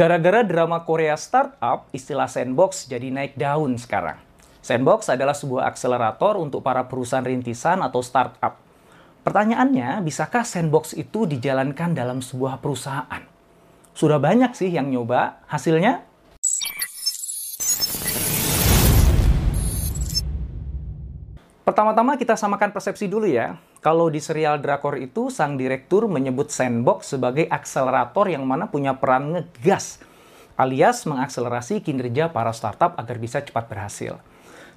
Gara-gara 0.00 0.40
drama 0.40 0.80
Korea 0.80 1.12
startup, 1.12 1.84
istilah 1.92 2.24
sandbox 2.24 2.88
jadi 2.88 3.12
naik 3.12 3.36
daun 3.36 3.76
sekarang. 3.76 4.16
Sandbox 4.64 5.12
adalah 5.12 5.36
sebuah 5.36 5.68
akselerator 5.68 6.40
untuk 6.40 6.64
para 6.64 6.88
perusahaan 6.88 7.20
rintisan 7.20 7.84
atau 7.84 8.00
startup. 8.00 8.56
Pertanyaannya, 9.20 10.00
bisakah 10.00 10.40
sandbox 10.48 10.96
itu 10.96 11.28
dijalankan 11.28 11.92
dalam 11.92 12.24
sebuah 12.24 12.64
perusahaan? 12.64 13.20
Sudah 13.92 14.16
banyak 14.16 14.56
sih 14.56 14.72
yang 14.72 14.88
nyoba, 14.88 15.44
hasilnya 15.52 16.00
Pertama-tama 21.70 22.18
kita 22.18 22.34
samakan 22.34 22.74
persepsi 22.74 23.06
dulu 23.06 23.30
ya. 23.30 23.54
Kalau 23.78 24.10
di 24.10 24.18
serial 24.18 24.58
Drakor 24.58 24.98
itu, 24.98 25.30
sang 25.30 25.54
direktur 25.54 26.10
menyebut 26.10 26.50
sandbox 26.50 27.14
sebagai 27.14 27.46
akselerator 27.46 28.26
yang 28.26 28.42
mana 28.42 28.66
punya 28.66 28.98
peran 28.98 29.30
ngegas, 29.30 30.02
alias 30.58 31.06
mengakselerasi 31.06 31.78
kinerja 31.78 32.34
para 32.34 32.50
startup 32.50 32.98
agar 32.98 33.22
bisa 33.22 33.38
cepat 33.46 33.70
berhasil. 33.70 34.18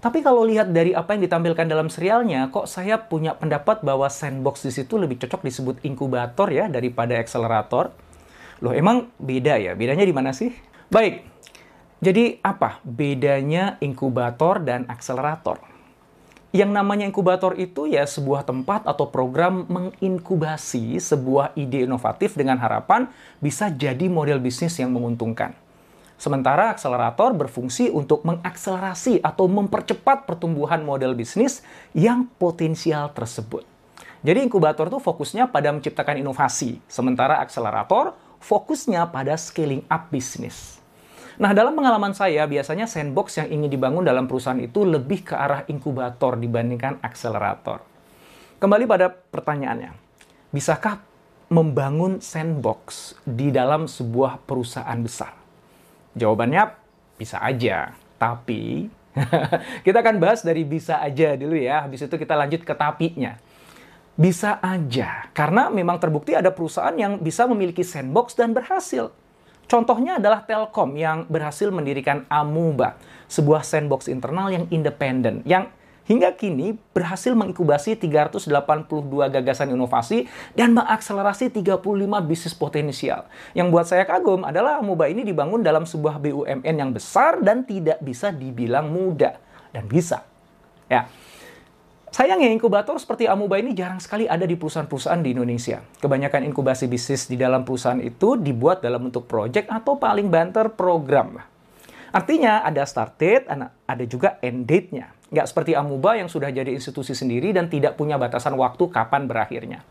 Tapi 0.06 0.22
kalau 0.22 0.46
lihat 0.46 0.70
dari 0.70 0.94
apa 0.94 1.18
yang 1.18 1.26
ditampilkan 1.26 1.66
dalam 1.66 1.90
serialnya, 1.90 2.54
kok 2.54 2.70
saya 2.70 3.02
punya 3.02 3.34
pendapat 3.42 3.82
bahwa 3.82 4.06
sandbox 4.06 4.62
di 4.62 4.70
situ 4.70 5.02
lebih 5.02 5.18
cocok 5.18 5.42
disebut 5.42 5.82
inkubator 5.82 6.54
ya 6.54 6.70
daripada 6.70 7.18
akselerator. 7.18 7.90
Loh, 8.62 8.70
emang 8.78 9.10
beda 9.18 9.58
ya? 9.58 9.74
Bedanya 9.74 10.06
di 10.06 10.14
mana 10.14 10.30
sih? 10.30 10.54
Baik, 10.94 11.26
jadi 12.06 12.38
apa 12.46 12.86
bedanya 12.86 13.82
inkubator 13.82 14.62
dan 14.62 14.86
akselerator? 14.86 15.73
Yang 16.54 16.70
namanya 16.70 17.10
inkubator 17.10 17.58
itu 17.58 17.90
ya 17.90 18.06
sebuah 18.06 18.46
tempat 18.46 18.86
atau 18.86 19.10
program 19.10 19.66
menginkubasi 19.66 21.02
sebuah 21.02 21.58
ide 21.58 21.90
inovatif 21.90 22.38
dengan 22.38 22.62
harapan 22.62 23.10
bisa 23.42 23.74
jadi 23.74 24.06
model 24.06 24.38
bisnis 24.38 24.78
yang 24.78 24.94
menguntungkan. 24.94 25.58
Sementara 26.22 26.70
akselerator 26.70 27.34
berfungsi 27.34 27.90
untuk 27.90 28.22
mengakselerasi 28.22 29.26
atau 29.26 29.50
mempercepat 29.50 30.30
pertumbuhan 30.30 30.86
model 30.86 31.18
bisnis 31.18 31.66
yang 31.90 32.30
potensial 32.38 33.10
tersebut. 33.18 33.66
Jadi 34.22 34.46
inkubator 34.46 34.94
itu 34.94 35.02
fokusnya 35.02 35.50
pada 35.50 35.74
menciptakan 35.74 36.22
inovasi, 36.22 36.78
sementara 36.86 37.42
akselerator 37.42 38.14
fokusnya 38.38 39.10
pada 39.10 39.34
scaling 39.42 39.82
up 39.90 40.14
bisnis. 40.14 40.83
Nah, 41.42 41.50
dalam 41.50 41.74
pengalaman 41.74 42.14
saya, 42.14 42.46
biasanya 42.46 42.86
sandbox 42.86 43.42
yang 43.42 43.50
ingin 43.50 43.70
dibangun 43.74 44.06
dalam 44.06 44.30
perusahaan 44.30 44.60
itu 44.62 44.86
lebih 44.86 45.26
ke 45.26 45.34
arah 45.34 45.66
inkubator 45.66 46.38
dibandingkan 46.38 47.02
akselerator. 47.02 47.82
Kembali 48.62 48.86
pada 48.86 49.10
pertanyaannya, 49.10 49.98
bisakah 50.54 51.02
membangun 51.50 52.22
sandbox 52.22 53.18
di 53.26 53.50
dalam 53.50 53.90
sebuah 53.90 54.46
perusahaan 54.46 55.00
besar? 55.02 55.34
Jawabannya 56.14 56.70
bisa 57.18 57.42
aja, 57.42 57.98
tapi 58.22 58.86
kita 59.86 60.06
akan 60.06 60.22
bahas 60.22 60.46
dari 60.46 60.62
bisa 60.62 61.02
aja 61.02 61.34
dulu 61.34 61.58
ya, 61.58 61.90
habis 61.90 62.06
itu 62.06 62.14
kita 62.14 62.38
lanjut 62.38 62.62
ke 62.62 62.74
tapinya. 62.78 63.42
Bisa 64.14 64.62
aja, 64.62 65.34
karena 65.34 65.74
memang 65.74 65.98
terbukti 65.98 66.38
ada 66.38 66.54
perusahaan 66.54 66.94
yang 66.94 67.18
bisa 67.18 67.50
memiliki 67.50 67.82
sandbox 67.82 68.38
dan 68.38 68.54
berhasil. 68.54 69.10
Contohnya 69.68 70.22
adalah 70.22 70.46
Telkom 70.46 70.94
yang 71.00 71.26
berhasil 71.26 71.72
mendirikan 71.74 72.28
Amuba, 72.30 73.00
sebuah 73.32 73.66
sandbox 73.66 74.06
internal 74.12 74.54
yang 74.54 74.66
independen, 74.70 75.42
yang 75.48 75.72
hingga 76.04 76.36
kini 76.36 76.76
berhasil 76.92 77.32
mengikubasi 77.32 77.96
382 77.96 78.52
gagasan 79.32 79.72
inovasi 79.72 80.28
dan 80.54 80.76
mengakselerasi 80.76 81.50
35 81.50 81.80
bisnis 82.28 82.54
potensial. 82.54 83.26
Yang 83.56 83.68
buat 83.72 83.86
saya 83.88 84.04
kagum 84.04 84.44
adalah 84.44 84.84
Amuba 84.84 85.08
ini 85.08 85.24
dibangun 85.24 85.64
dalam 85.64 85.88
sebuah 85.88 86.20
BUMN 86.20 86.76
yang 86.76 86.92
besar 86.92 87.40
dan 87.40 87.64
tidak 87.64 88.04
bisa 88.04 88.30
dibilang 88.36 88.92
mudah. 88.92 89.40
Dan 89.74 89.90
bisa. 89.90 90.22
Ya, 90.86 91.10
Sayangnya 92.14 92.54
inkubator 92.54 92.94
seperti 93.02 93.26
Amuba 93.26 93.58
ini 93.58 93.74
jarang 93.74 93.98
sekali 93.98 94.30
ada 94.30 94.46
di 94.46 94.54
perusahaan-perusahaan 94.54 95.18
di 95.26 95.34
Indonesia. 95.34 95.82
Kebanyakan 95.98 96.46
inkubasi 96.46 96.86
bisnis 96.86 97.26
di 97.26 97.42
dalam 97.42 97.66
perusahaan 97.66 97.98
itu 97.98 98.38
dibuat 98.38 98.86
dalam 98.86 99.10
bentuk 99.10 99.26
project 99.26 99.66
atau 99.66 99.98
paling 99.98 100.30
banter 100.30 100.70
program. 100.78 101.42
Artinya 102.14 102.62
ada 102.62 102.86
start 102.86 103.18
date, 103.18 103.50
ada 103.50 104.04
juga 104.06 104.38
end 104.46 104.70
date-nya. 104.70 105.10
Nggak 105.34 105.48
seperti 105.50 105.74
Amuba 105.74 106.14
yang 106.14 106.30
sudah 106.30 106.54
jadi 106.54 106.70
institusi 106.70 107.18
sendiri 107.18 107.50
dan 107.50 107.66
tidak 107.66 107.98
punya 107.98 108.22
batasan 108.22 108.54
waktu 108.62 108.94
kapan 108.94 109.26
berakhirnya. 109.26 109.82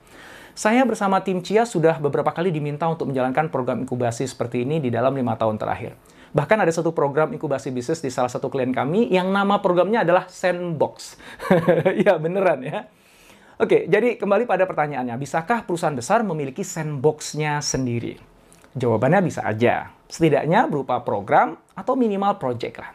Saya 0.55 0.87
bersama 0.87 1.27
tim 1.27 1.43
Cia 1.43 1.67
sudah 1.67 1.99
beberapa 1.99 2.31
kali 2.31 2.55
diminta 2.55 2.87
untuk 2.87 3.11
menjalankan 3.11 3.51
program 3.51 3.83
inkubasi 3.83 4.31
seperti 4.31 4.63
ini 4.63 4.79
di 4.79 4.95
dalam 4.95 5.11
lima 5.19 5.35
tahun 5.35 5.59
terakhir. 5.59 5.99
Bahkan 6.33 6.65
ada 6.65 6.73
satu 6.73 6.97
program 6.97 7.37
inkubasi 7.37 7.69
bisnis 7.69 8.01
di 8.01 8.09
salah 8.09 8.33
satu 8.33 8.49
klien 8.49 8.73
kami 8.73 9.13
yang 9.13 9.29
nama 9.29 9.61
programnya 9.61 10.01
adalah 10.01 10.29
Sandbox. 10.33 11.21
ya, 12.05 12.17
beneran 12.17 12.65
ya. 12.65 12.89
Oke, 13.61 13.85
jadi 13.85 14.17
kembali 14.17 14.49
pada 14.49 14.65
pertanyaannya, 14.65 15.15
bisakah 15.21 15.69
perusahaan 15.69 15.95
besar 15.95 16.25
memiliki 16.25 16.65
sandbox-nya 16.65 17.61
sendiri? 17.61 18.17
Jawabannya 18.73 19.21
bisa 19.29 19.45
aja. 19.45 19.93
Setidaknya 20.09 20.65
berupa 20.67 20.99
program 21.05 21.61
atau 21.77 21.93
minimal 21.93 22.41
project 22.41 22.81
lah. 22.81 22.91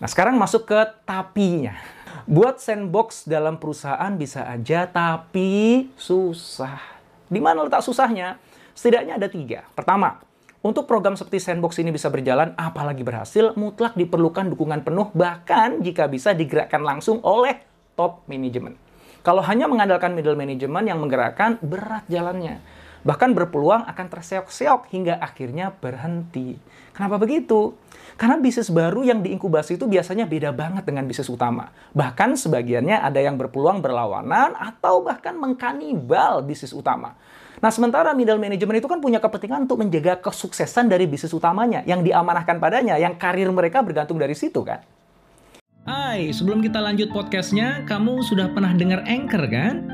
Nah, 0.00 0.08
sekarang 0.08 0.40
masuk 0.40 0.64
ke 0.66 0.80
tapinya. 1.04 1.76
Buat 2.24 2.64
sandbox 2.64 3.28
dalam 3.28 3.60
perusahaan 3.60 4.10
bisa 4.16 4.48
aja, 4.48 4.88
tapi 4.88 5.92
susah. 6.00 6.80
Di 7.28 7.38
mana 7.38 7.68
letak 7.68 7.84
susahnya? 7.84 8.40
Setidaknya 8.72 9.20
ada 9.20 9.28
tiga. 9.28 9.68
Pertama, 9.76 10.23
untuk 10.64 10.88
program 10.88 11.12
seperti 11.12 11.44
Sandbox 11.44 11.76
ini 11.76 11.92
bisa 11.92 12.08
berjalan, 12.08 12.56
apalagi 12.56 13.04
berhasil, 13.04 13.52
mutlak 13.52 13.92
diperlukan 14.00 14.48
dukungan 14.48 14.80
penuh, 14.80 15.12
bahkan 15.12 15.84
jika 15.84 16.08
bisa 16.08 16.32
digerakkan 16.32 16.80
langsung 16.80 17.20
oleh 17.20 17.60
top 17.92 18.24
manajemen. 18.24 18.72
Kalau 19.20 19.44
hanya 19.44 19.68
mengandalkan 19.68 20.16
middle 20.16 20.40
management 20.40 20.88
yang 20.88 21.04
menggerakkan, 21.04 21.60
berat 21.60 22.08
jalannya. 22.08 22.64
Bahkan 23.04 23.36
berpeluang 23.36 23.84
akan 23.84 24.06
terseok-seok 24.08 24.88
hingga 24.88 25.20
akhirnya 25.20 25.68
berhenti. 25.68 26.56
Kenapa 26.96 27.20
begitu? 27.20 27.76
Karena 28.16 28.40
bisnis 28.40 28.72
baru 28.72 29.04
yang 29.04 29.20
diinkubasi 29.20 29.76
itu 29.76 29.84
biasanya 29.84 30.24
beda 30.24 30.48
banget 30.56 30.88
dengan 30.88 31.04
bisnis 31.04 31.28
utama. 31.28 31.68
Bahkan 31.92 32.40
sebagiannya 32.40 33.04
ada 33.04 33.20
yang 33.20 33.36
berpeluang 33.36 33.84
berlawanan 33.84 34.56
atau 34.56 35.04
bahkan 35.04 35.36
mengkanibal 35.36 36.40
bisnis 36.40 36.72
utama. 36.72 37.12
Nah, 37.62 37.70
sementara 37.70 38.10
middle 38.16 38.42
management 38.42 38.82
itu 38.82 38.88
kan 38.90 38.98
punya 38.98 39.22
kepentingan 39.22 39.70
untuk 39.70 39.78
menjaga 39.78 40.18
kesuksesan 40.18 40.90
dari 40.90 41.06
bisnis 41.06 41.30
utamanya 41.30 41.86
yang 41.86 42.02
diamanahkan 42.02 42.58
padanya, 42.58 42.98
yang 42.98 43.14
karir 43.14 43.46
mereka 43.54 43.84
bergantung 43.86 44.18
dari 44.18 44.34
situ 44.34 44.66
kan. 44.66 44.82
Hai, 45.84 46.32
sebelum 46.32 46.64
kita 46.64 46.80
lanjut 46.80 47.12
podcastnya, 47.12 47.84
kamu 47.84 48.24
sudah 48.24 48.48
pernah 48.50 48.72
dengar 48.72 49.04
Anchor 49.04 49.44
kan? 49.52 49.93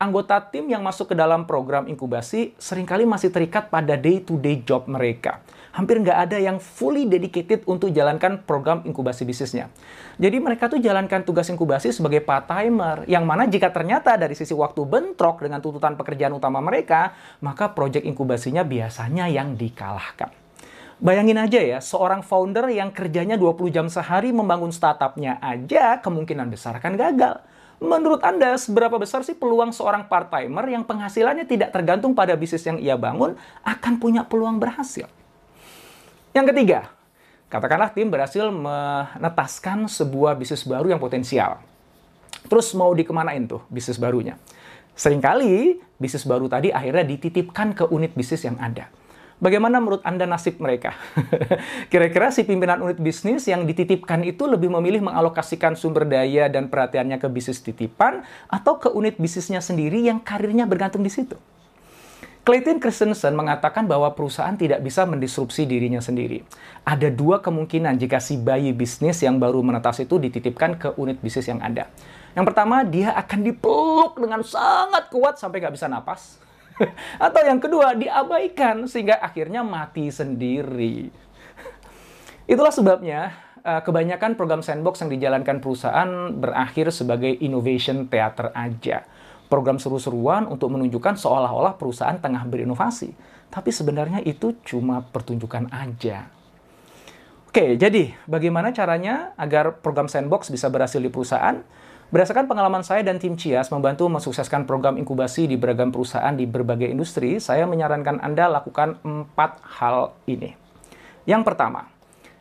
anggota 0.00 0.40
tim 0.48 0.66
yang 0.72 0.80
masuk 0.80 1.12
ke 1.12 1.14
dalam 1.14 1.44
program 1.44 1.84
inkubasi 1.84 2.56
sering 2.56 2.88
kali 2.88 3.04
masih 3.04 3.28
terikat 3.28 3.68
pada 3.68 4.00
day-to-day 4.00 4.58
-day 4.58 4.66
job 4.66 4.88
mereka 4.88 5.44
hampir 5.70 6.02
nggak 6.02 6.18
ada 6.28 6.38
yang 6.38 6.58
fully 6.58 7.06
dedicated 7.06 7.62
untuk 7.66 7.94
jalankan 7.94 8.42
program 8.42 8.82
inkubasi 8.82 9.22
bisnisnya. 9.22 9.70
Jadi 10.18 10.36
mereka 10.42 10.66
tuh 10.66 10.82
jalankan 10.82 11.22
tugas 11.22 11.46
inkubasi 11.46 11.94
sebagai 11.94 12.20
part-timer, 12.26 13.06
yang 13.06 13.22
mana 13.22 13.46
jika 13.46 13.70
ternyata 13.70 14.18
dari 14.18 14.34
sisi 14.34 14.52
waktu 14.52 14.82
bentrok 14.82 15.46
dengan 15.46 15.62
tuntutan 15.62 15.94
pekerjaan 15.94 16.34
utama 16.34 16.58
mereka, 16.58 17.14
maka 17.40 17.70
proyek 17.70 18.02
inkubasinya 18.02 18.66
biasanya 18.66 19.30
yang 19.30 19.54
dikalahkan. 19.54 20.34
Bayangin 21.00 21.40
aja 21.40 21.60
ya, 21.64 21.78
seorang 21.80 22.20
founder 22.20 22.68
yang 22.68 22.92
kerjanya 22.92 23.40
20 23.40 23.72
jam 23.72 23.86
sehari 23.88 24.36
membangun 24.36 24.68
startupnya 24.68 25.40
aja 25.40 25.96
kemungkinan 26.04 26.52
besar 26.52 26.76
akan 26.76 26.92
gagal. 26.92 27.40
Menurut 27.80 28.20
Anda, 28.20 28.60
seberapa 28.60 29.00
besar 29.00 29.24
sih 29.24 29.32
peluang 29.32 29.72
seorang 29.72 30.04
part-timer 30.04 30.68
yang 30.68 30.84
penghasilannya 30.84 31.48
tidak 31.48 31.72
tergantung 31.72 32.12
pada 32.12 32.36
bisnis 32.36 32.60
yang 32.68 32.76
ia 32.76 32.92
bangun 32.92 33.40
akan 33.64 33.96
punya 33.96 34.20
peluang 34.28 34.60
berhasil? 34.60 35.08
Yang 36.36 36.46
ketiga, 36.52 36.92
katakanlah 37.48 37.88
tim 37.96 38.12
berhasil 38.12 38.52
menetaskan 38.52 39.88
sebuah 39.88 40.36
bisnis 40.36 40.68
baru 40.68 40.92
yang 40.92 41.00
potensial. 41.00 41.64
Terus 42.52 42.76
mau 42.76 42.92
dikemanain 42.92 43.48
tuh 43.48 43.64
bisnis 43.72 43.96
barunya? 43.96 44.36
Seringkali 44.92 45.80
bisnis 45.96 46.28
baru 46.28 46.52
tadi 46.52 46.68
akhirnya 46.68 47.08
dititipkan 47.08 47.72
ke 47.72 47.88
unit 47.88 48.12
bisnis 48.12 48.44
yang 48.44 48.60
ada. 48.60 48.92
Bagaimana 49.40 49.80
menurut 49.80 50.04
Anda 50.04 50.28
nasib 50.28 50.60
mereka? 50.60 50.92
Kira-kira 51.92 52.28
si 52.28 52.44
pimpinan 52.44 52.84
unit 52.84 53.00
bisnis 53.00 53.48
yang 53.48 53.64
dititipkan 53.64 54.20
itu 54.20 54.44
lebih 54.44 54.68
memilih 54.68 55.00
mengalokasikan 55.00 55.80
sumber 55.80 56.04
daya 56.04 56.52
dan 56.52 56.68
perhatiannya 56.68 57.16
ke 57.16 57.24
bisnis 57.32 57.64
titipan 57.64 58.20
atau 58.52 58.76
ke 58.76 58.92
unit 58.92 59.16
bisnisnya 59.16 59.64
sendiri 59.64 60.04
yang 60.04 60.20
karirnya 60.20 60.68
bergantung 60.68 61.00
di 61.00 61.08
situ? 61.08 61.40
Clayton 62.44 62.84
Christensen 62.84 63.32
mengatakan 63.32 63.88
bahwa 63.88 64.12
perusahaan 64.12 64.52
tidak 64.60 64.84
bisa 64.84 65.08
mendisrupsi 65.08 65.64
dirinya 65.64 66.04
sendiri. 66.04 66.44
Ada 66.84 67.08
dua 67.08 67.40
kemungkinan 67.40 67.96
jika 67.96 68.20
si 68.20 68.36
bayi 68.36 68.76
bisnis 68.76 69.24
yang 69.24 69.40
baru 69.40 69.64
menetas 69.64 70.04
itu 70.04 70.20
dititipkan 70.20 70.76
ke 70.76 70.88
unit 71.00 71.16
bisnis 71.24 71.48
yang 71.48 71.64
ada. 71.64 71.88
Yang 72.36 72.44
pertama, 72.52 72.84
dia 72.84 73.16
akan 73.16 73.40
dipeluk 73.40 74.20
dengan 74.20 74.44
sangat 74.44 75.08
kuat 75.08 75.40
sampai 75.40 75.64
nggak 75.64 75.74
bisa 75.80 75.88
napas. 75.88 76.49
Atau 77.26 77.40
yang 77.44 77.60
kedua, 77.60 77.92
diabaikan 77.96 78.88
sehingga 78.88 79.20
akhirnya 79.20 79.60
mati 79.60 80.08
sendiri. 80.08 81.12
Itulah 82.50 82.74
sebabnya 82.74 83.30
eh, 83.62 83.80
kebanyakan 83.84 84.34
program 84.34 84.64
sandbox 84.64 85.04
yang 85.04 85.10
dijalankan 85.12 85.62
perusahaan 85.62 86.34
berakhir 86.34 86.90
sebagai 86.90 87.30
innovation 87.40 88.10
theater 88.10 88.50
aja. 88.56 89.06
Program 89.50 89.82
seru-seruan 89.82 90.46
untuk 90.46 90.70
menunjukkan 90.70 91.18
seolah-olah 91.18 91.74
perusahaan 91.74 92.18
tengah 92.18 92.46
berinovasi. 92.46 93.10
Tapi 93.50 93.70
sebenarnya 93.74 94.22
itu 94.22 94.54
cuma 94.62 95.02
pertunjukan 95.02 95.74
aja. 95.74 96.30
Oke, 97.50 97.74
jadi 97.74 98.14
bagaimana 98.30 98.70
caranya 98.70 99.34
agar 99.34 99.82
program 99.82 100.06
sandbox 100.06 100.54
bisa 100.54 100.70
berhasil 100.70 101.02
di 101.02 101.10
perusahaan? 101.10 101.58
Berdasarkan 102.10 102.50
pengalaman 102.50 102.82
saya 102.82 103.06
dan 103.06 103.22
tim 103.22 103.38
Cias 103.38 103.70
membantu 103.70 104.10
mensukseskan 104.10 104.66
program 104.66 104.98
inkubasi 104.98 105.46
di 105.46 105.54
beragam 105.54 105.94
perusahaan 105.94 106.34
di 106.34 106.42
berbagai 106.42 106.90
industri, 106.90 107.38
saya 107.38 107.70
menyarankan 107.70 108.18
Anda 108.18 108.50
lakukan 108.50 108.98
empat 109.06 109.62
hal 109.78 110.18
ini. 110.26 110.58
Yang 111.22 111.46
pertama, 111.46 111.86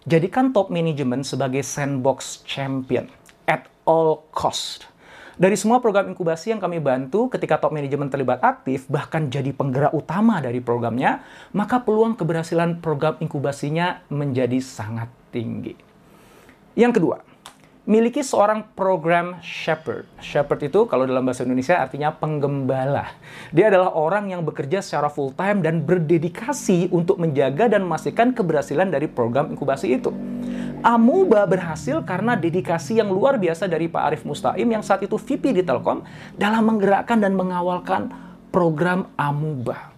jadikan 0.10 0.50
top 0.50 0.74
management 0.74 1.22
sebagai 1.22 1.62
sandbox 1.62 2.42
champion 2.50 3.14
at 3.46 3.70
all 3.86 4.26
cost. 4.34 4.90
Dari 5.38 5.54
semua 5.54 5.78
program 5.78 6.10
inkubasi 6.10 6.50
yang 6.50 6.58
kami 6.58 6.82
bantu, 6.82 7.30
ketika 7.30 7.62
top 7.62 7.70
management 7.70 8.10
terlibat 8.10 8.42
aktif, 8.42 8.90
bahkan 8.90 9.30
jadi 9.30 9.54
penggerak 9.54 9.94
utama 9.94 10.42
dari 10.42 10.66
programnya, 10.66 11.22
maka 11.54 11.86
peluang 11.86 12.18
keberhasilan 12.18 12.82
program 12.82 13.22
inkubasinya 13.22 14.02
menjadi 14.10 14.58
sangat 14.66 15.14
tinggi. 15.30 15.78
Yang 16.74 16.98
kedua, 16.98 17.29
miliki 17.90 18.22
seorang 18.22 18.70
program 18.78 19.42
shepherd. 19.42 20.06
Shepherd 20.22 20.70
itu 20.70 20.86
kalau 20.86 21.10
dalam 21.10 21.26
bahasa 21.26 21.42
Indonesia 21.42 21.82
artinya 21.82 22.14
penggembala. 22.14 23.18
Dia 23.50 23.74
adalah 23.74 23.98
orang 23.98 24.30
yang 24.30 24.46
bekerja 24.46 24.86
secara 24.86 25.10
full 25.10 25.34
time 25.34 25.66
dan 25.66 25.82
berdedikasi 25.82 26.94
untuk 26.94 27.18
menjaga 27.18 27.66
dan 27.66 27.90
memastikan 27.90 28.30
keberhasilan 28.30 28.94
dari 28.94 29.10
program 29.10 29.50
inkubasi 29.50 29.98
itu. 29.98 30.14
Amuba 30.86 31.50
berhasil 31.50 32.06
karena 32.06 32.38
dedikasi 32.38 33.02
yang 33.02 33.10
luar 33.10 33.42
biasa 33.42 33.66
dari 33.66 33.90
Pak 33.90 34.04
Arif 34.06 34.22
Mustaim 34.22 34.70
yang 34.70 34.86
saat 34.86 35.02
itu 35.02 35.18
VP 35.18 35.58
di 35.58 35.66
Telkom 35.66 36.06
dalam 36.38 36.70
menggerakkan 36.70 37.18
dan 37.18 37.34
mengawalkan 37.34 38.14
program 38.54 39.10
Amuba. 39.18 39.90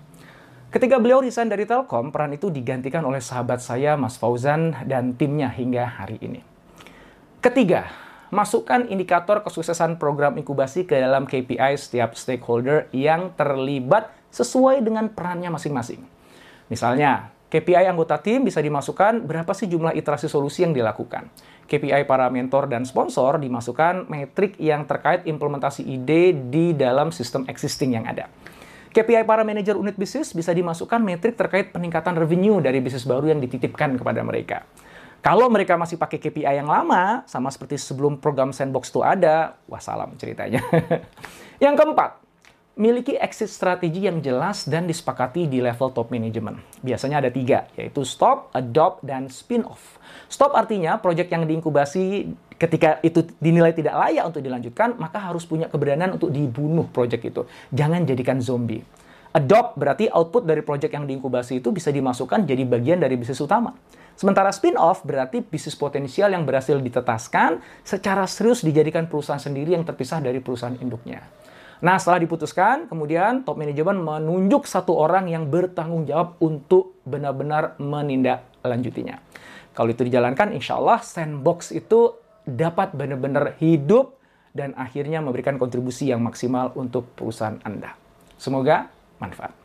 Ketika 0.71 0.95
beliau 0.95 1.19
resign 1.19 1.51
dari 1.51 1.67
Telkom, 1.67 2.15
peran 2.15 2.31
itu 2.31 2.47
digantikan 2.47 3.03
oleh 3.03 3.19
sahabat 3.19 3.59
saya 3.59 3.99
Mas 3.99 4.15
Fauzan 4.15 4.87
dan 4.87 5.11
timnya 5.19 5.51
hingga 5.51 5.83
hari 5.83 6.15
ini. 6.23 6.50
Ketiga, 7.41 7.89
masukkan 8.29 8.85
indikator 8.85 9.41
kesuksesan 9.41 9.97
program 9.97 10.37
inkubasi 10.37 10.85
ke 10.85 10.93
dalam 10.93 11.25
KPI 11.25 11.73
setiap 11.73 12.13
stakeholder 12.13 12.85
yang 12.93 13.33
terlibat 13.33 14.13
sesuai 14.29 14.85
dengan 14.85 15.09
perannya 15.09 15.49
masing-masing. 15.49 16.05
Misalnya, 16.69 17.33
KPI 17.49 17.89
anggota 17.89 18.21
tim 18.21 18.45
bisa 18.45 18.61
dimasukkan 18.61 19.25
berapa 19.25 19.49
sih 19.57 19.65
jumlah 19.65 19.97
iterasi 19.97 20.29
solusi 20.29 20.61
yang 20.61 20.77
dilakukan. 20.77 21.33
KPI 21.65 22.05
para 22.05 22.29
mentor 22.29 22.69
dan 22.69 22.85
sponsor 22.85 23.41
dimasukkan 23.41 24.05
metrik 24.05 24.61
yang 24.61 24.85
terkait 24.85 25.25
implementasi 25.25 25.81
ide 25.81 26.37
di 26.37 26.77
dalam 26.77 27.09
sistem 27.09 27.49
existing 27.49 27.97
yang 27.97 28.05
ada. 28.05 28.29
KPI 28.93 29.25
para 29.25 29.41
manajer 29.41 29.81
unit 29.81 29.97
bisnis 29.97 30.29
bisa 30.37 30.53
dimasukkan 30.53 31.01
metrik 31.01 31.33
terkait 31.33 31.73
peningkatan 31.73 32.13
revenue 32.21 32.61
dari 32.61 32.85
bisnis 32.85 33.01
baru 33.01 33.33
yang 33.33 33.41
dititipkan 33.41 33.97
kepada 33.97 34.21
mereka. 34.21 34.61
Kalau 35.21 35.53
mereka 35.53 35.77
masih 35.77 36.01
pakai 36.01 36.17
KPI 36.17 36.65
yang 36.65 36.65
lama, 36.65 37.21
sama 37.29 37.53
seperti 37.53 37.77
sebelum 37.77 38.17
program 38.17 38.49
Sandbox 38.49 38.89
itu 38.89 39.05
ada, 39.05 39.53
wassalam 39.69 40.17
ceritanya. 40.17 40.65
yang 41.63 41.77
keempat, 41.77 42.17
miliki 42.73 43.13
exit 43.21 43.53
strategi 43.53 44.09
yang 44.09 44.17
jelas 44.17 44.65
dan 44.65 44.89
disepakati 44.89 45.45
di 45.45 45.61
level 45.61 45.93
top 45.93 46.09
management. 46.09 46.57
Biasanya 46.81 47.21
ada 47.21 47.29
tiga, 47.29 47.69
yaitu 47.77 48.01
stop, 48.01 48.49
adopt, 48.57 49.05
dan 49.05 49.29
spin-off. 49.29 50.01
Stop 50.25 50.57
artinya 50.57 50.97
proyek 50.97 51.29
yang 51.29 51.45
diinkubasi 51.45 52.33
ketika 52.57 52.97
itu 53.05 53.21
dinilai 53.37 53.77
tidak 53.77 53.93
layak 53.93 54.25
untuk 54.25 54.41
dilanjutkan, 54.41 54.97
maka 54.97 55.21
harus 55.21 55.45
punya 55.45 55.69
keberanian 55.69 56.17
untuk 56.17 56.33
dibunuh 56.33 56.89
proyek 56.89 57.29
itu. 57.29 57.45
Jangan 57.69 58.09
jadikan 58.09 58.41
zombie. 58.41 58.81
Adopt 59.31 59.79
berarti 59.79 60.11
output 60.11 60.43
dari 60.43 60.59
proyek 60.59 60.91
yang 60.91 61.07
diinkubasi 61.07 61.63
itu 61.63 61.71
bisa 61.71 61.87
dimasukkan 61.87 62.43
jadi 62.43 62.67
bagian 62.67 62.99
dari 62.99 63.15
bisnis 63.15 63.39
utama. 63.39 63.71
Sementara 64.19 64.51
spin-off 64.51 65.07
berarti 65.07 65.39
bisnis 65.39 65.79
potensial 65.79 66.35
yang 66.35 66.43
berhasil 66.43 66.75
ditetaskan 66.75 67.63
secara 67.81 68.27
serius 68.27 68.59
dijadikan 68.59 69.07
perusahaan 69.07 69.39
sendiri 69.39 69.71
yang 69.71 69.87
terpisah 69.87 70.19
dari 70.19 70.43
perusahaan 70.43 70.75
induknya. 70.83 71.23
Nah, 71.81 71.97
setelah 71.97 72.21
diputuskan, 72.21 72.85
kemudian 72.85 73.41
top 73.41 73.57
manajemen 73.57 73.97
menunjuk 73.97 74.69
satu 74.69 74.93
orang 74.93 75.25
yang 75.31 75.49
bertanggung 75.49 76.05
jawab 76.05 76.37
untuk 76.37 77.01
benar-benar 77.07 77.79
menindaklanjutinya. 77.81 79.17
Kalau 79.73 79.89
itu 79.89 80.05
dijalankan, 80.05 80.53
insya 80.53 80.77
Allah 80.77 81.01
sandbox 81.01 81.73
itu 81.73 82.13
dapat 82.45 82.93
benar-benar 82.93 83.57
hidup 83.57 84.19
dan 84.51 84.75
akhirnya 84.77 85.23
memberikan 85.23 85.55
kontribusi 85.55 86.11
yang 86.11 86.21
maksimal 86.21 86.75
untuk 86.77 87.15
perusahaan 87.17 87.57
Anda. 87.65 87.95
Semoga 88.37 89.00
manfaat. 89.21 89.60